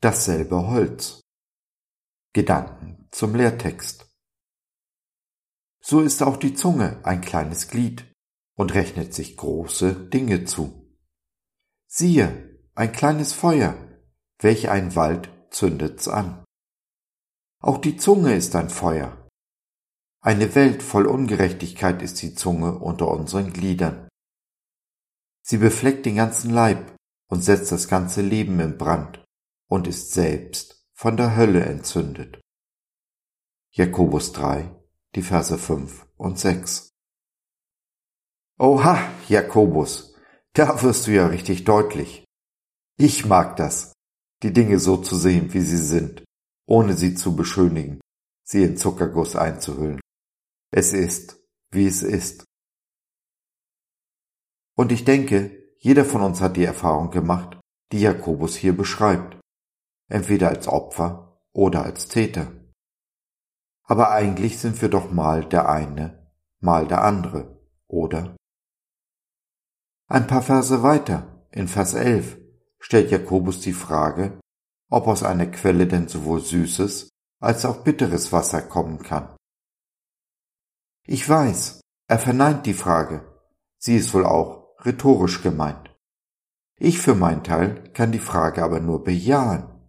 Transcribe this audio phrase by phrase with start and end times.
[0.00, 1.20] dasselbe Holz.
[2.32, 4.06] Gedanken zum Lehrtext.
[5.82, 8.06] So ist auch die Zunge ein kleines Glied
[8.54, 10.96] und rechnet sich große Dinge zu.
[11.86, 13.74] Siehe, ein kleines Feuer,
[14.38, 16.44] welch ein Wald zündet's an.
[17.60, 19.28] Auch die Zunge ist ein Feuer.
[20.22, 24.08] Eine Welt voll Ungerechtigkeit ist die Zunge unter unseren Gliedern.
[25.42, 26.94] Sie befleckt den ganzen Leib
[27.28, 29.24] und setzt das ganze Leben in Brand
[29.70, 32.40] und ist selbst von der Hölle entzündet.
[33.72, 34.74] Jakobus 3,
[35.14, 36.90] die Verse 5 und 6.
[38.58, 38.98] Oha,
[39.28, 40.14] Jakobus,
[40.52, 42.24] da wirst du ja richtig deutlich.
[42.98, 43.92] Ich mag das,
[44.42, 46.24] die Dinge so zu sehen, wie sie sind,
[46.66, 48.00] ohne sie zu beschönigen,
[48.44, 50.00] sie in Zuckerguss einzuhüllen.
[50.72, 51.40] Es ist,
[51.70, 52.44] wie es ist.
[54.76, 57.58] Und ich denke, jeder von uns hat die Erfahrung gemacht,
[57.92, 59.39] die Jakobus hier beschreibt,
[60.10, 62.52] entweder als Opfer oder als Täter.
[63.84, 66.30] Aber eigentlich sind wir doch mal der eine,
[66.60, 68.36] mal der andere, oder?
[70.06, 72.38] Ein paar Verse weiter, in Vers 11,
[72.78, 74.38] stellt Jakobus die Frage,
[74.90, 77.08] ob aus einer Quelle denn sowohl süßes
[77.40, 79.34] als auch bitteres Wasser kommen kann.
[81.06, 83.24] Ich weiß, er verneint die Frage,
[83.78, 85.96] sie ist wohl auch rhetorisch gemeint.
[86.76, 89.79] Ich für mein Teil kann die Frage aber nur bejahen.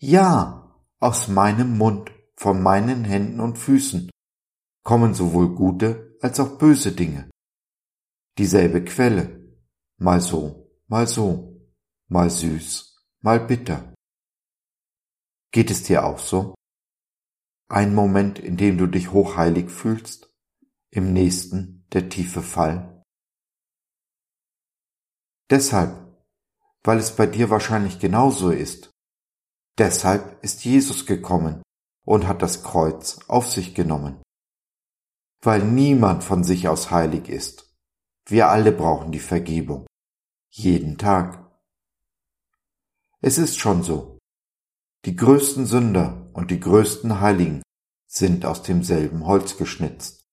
[0.00, 4.10] Ja, aus meinem Mund, von meinen Händen und Füßen
[4.84, 7.28] kommen sowohl gute als auch böse Dinge.
[8.38, 9.58] Dieselbe Quelle,
[9.98, 11.68] mal so, mal so,
[12.06, 13.92] mal süß, mal bitter.
[15.50, 16.54] Geht es dir auch so?
[17.68, 20.32] Ein Moment, in dem du dich hochheilig fühlst,
[20.90, 23.02] im nächsten der tiefe Fall.
[25.50, 26.24] Deshalb,
[26.84, 28.92] weil es bei dir wahrscheinlich genauso ist,
[29.78, 31.62] deshalb ist Jesus gekommen
[32.04, 34.22] und hat das Kreuz auf sich genommen.
[35.40, 37.76] Weil niemand von sich aus heilig ist.
[38.26, 39.86] Wir alle brauchen die Vergebung.
[40.50, 41.48] Jeden Tag.
[43.20, 44.18] Es ist schon so.
[45.04, 47.62] Die größten Sünder und die größten Heiligen
[48.06, 50.24] sind aus demselben Holz geschnitzt.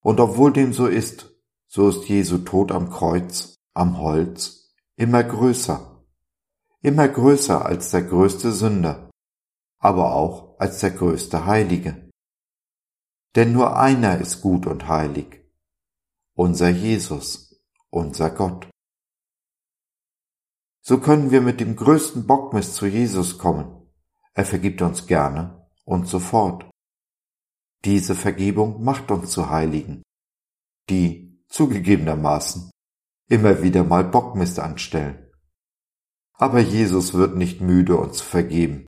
[0.00, 1.30] Und obwohl dem so ist,
[1.66, 5.93] so ist Jesu Tod am Kreuz, am Holz, immer größer,
[6.84, 9.10] immer größer als der größte Sünder,
[9.78, 12.10] aber auch als der größte Heilige.
[13.34, 15.42] Denn nur einer ist gut und heilig,
[16.36, 17.58] unser Jesus,
[17.88, 18.68] unser Gott.
[20.82, 23.90] So können wir mit dem größten Bockmist zu Jesus kommen.
[24.34, 26.68] Er vergibt uns gerne und sofort.
[27.86, 30.02] Diese Vergebung macht uns zu Heiligen,
[30.90, 32.70] die zugegebenermaßen
[33.30, 35.23] immer wieder mal Bockmist anstellen.
[36.36, 38.86] Aber Jesus wird nicht müde, uns zu vergeben,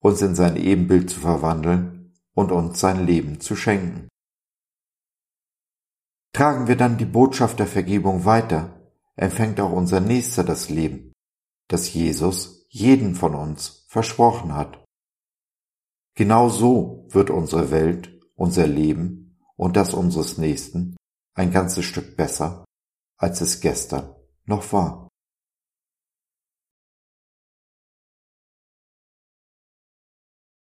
[0.00, 4.08] uns in sein Ebenbild zu verwandeln und uns sein Leben zu schenken.
[6.34, 11.12] Tragen wir dann die Botschaft der Vergebung weiter, empfängt auch unser Nächster das Leben,
[11.68, 14.84] das Jesus jeden von uns versprochen hat.
[16.14, 20.96] Genau so wird unsere Welt, unser Leben und das unseres Nächsten
[21.34, 22.64] ein ganzes Stück besser,
[23.16, 24.14] als es gestern
[24.44, 25.07] noch war.